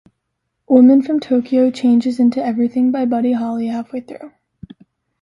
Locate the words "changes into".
1.69-2.43